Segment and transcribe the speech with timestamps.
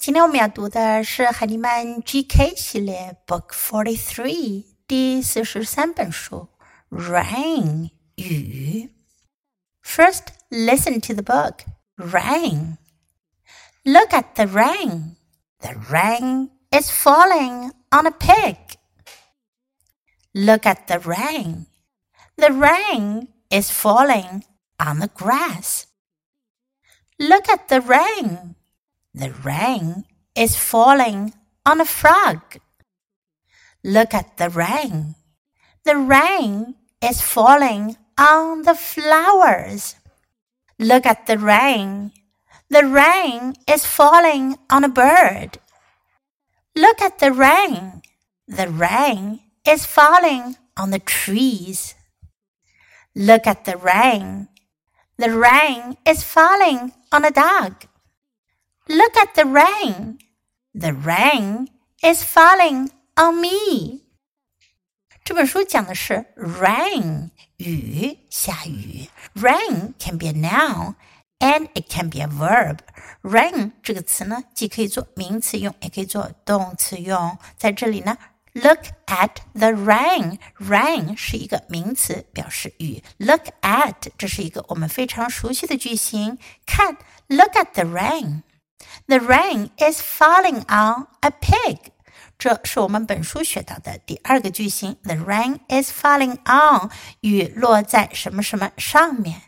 [0.00, 6.48] 今天我们要读的是海尼曼 GK 系列 Book Forty Three 第四十三本书
[6.90, 8.90] Rain 雨。
[9.82, 11.64] First, listen to the book
[11.96, 12.78] Rain.
[13.84, 15.16] Look at the rain.
[15.60, 18.56] The rain is falling on a pig.
[20.34, 21.66] Look at the rain.
[22.36, 24.44] The rain is falling
[24.78, 25.86] on the grass.
[27.18, 28.56] Look at the rain.
[29.13, 30.05] The rain
[30.35, 31.33] is falling
[31.65, 32.41] on a frog.
[33.83, 35.15] Look at the rain.
[35.83, 39.95] The rain is falling on the flowers.
[40.79, 42.11] Look at the rain.
[42.69, 45.59] The rain is falling on a bird.
[46.75, 48.01] Look at the rain.
[48.47, 51.95] The rain is falling on the trees.
[53.13, 54.47] Look at the rain.
[55.17, 57.90] The rain is falling on a dog.
[58.88, 60.18] Look at the rain.
[60.72, 61.68] The rain
[62.02, 64.02] is falling on me.
[65.24, 69.08] 这本书讲的是 rain 雨下雨。
[69.34, 70.94] Rain can be a noun
[71.40, 72.78] and it can be a verb.
[73.22, 77.36] Rain 这个词呢，既可以做名词用，也可以做动词用。
[77.56, 78.16] 在这里呢，
[78.52, 80.38] look at the rain.
[80.58, 83.02] Rain 是一个名词，表示雨。
[83.18, 86.38] Look at 这是一个我们非常熟悉的句型。
[86.66, 88.42] 看，look at the rain.
[89.06, 91.92] The rain is falling on a pig.
[92.38, 94.96] 这是我们本书学到的第二个句型。
[95.04, 99.42] The rain is falling on，雨落在什么什么上面。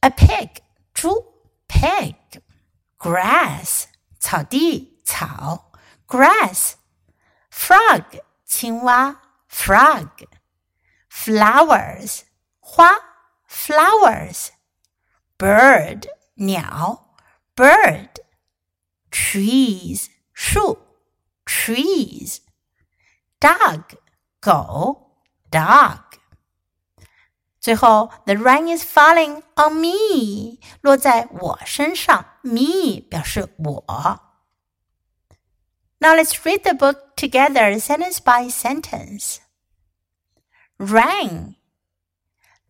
[0.00, 0.50] A pig，
[0.92, 1.34] 猪，
[1.68, 3.84] pig。Grass，
[4.18, 5.70] 草地，草，
[6.08, 9.20] grass。Frog，青蛙，
[9.50, 12.22] frog。Flowers，
[12.60, 12.90] 花，
[13.48, 17.14] flowers。Bird，鸟，
[17.54, 18.08] bird。
[19.10, 20.78] Trees，树。
[21.44, 22.40] trees.
[23.40, 23.82] Dog,
[24.40, 25.12] 狗
[25.50, 26.00] dog.
[27.60, 32.24] 最后，the rain is falling on me，落在我身上。
[32.42, 33.84] me 表示我。
[35.98, 39.38] Now let's read the book together, sentence by sentence.
[40.78, 41.56] Rain.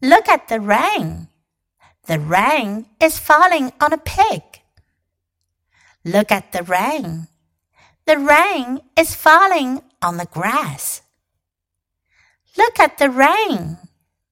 [0.00, 1.28] Look at the rain.
[2.06, 4.42] The rain is falling on a pig.
[6.03, 7.27] Look at the rain.
[8.05, 11.01] The rain is falling on the grass.
[12.57, 13.77] Look at the rain.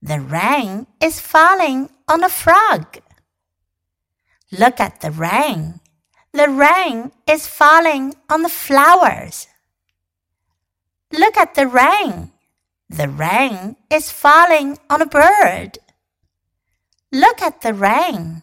[0.00, 2.98] The rain is falling on a frog.
[4.52, 5.80] Look at the rain.
[6.32, 9.48] The rain is falling on the flowers.
[11.12, 12.30] Look at the rain.
[12.88, 15.78] The rain is falling on a bird.
[17.10, 18.42] Look at the rain.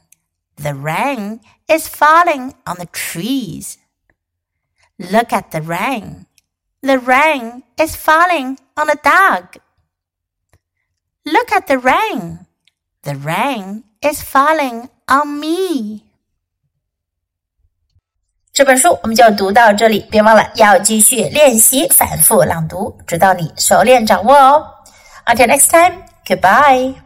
[0.56, 3.78] The rain is falling on the trees.
[4.98, 6.26] Look at the rain.
[6.82, 9.60] The rain is falling on a dog.
[11.24, 12.46] Look at the rain.
[13.02, 16.02] The rain is falling on me.
[18.52, 24.66] 这本书我们就读到这里，别忘了要继续练习反复朗读，直到你熟练掌握哦。
[25.26, 26.96] Until next time, goodbye.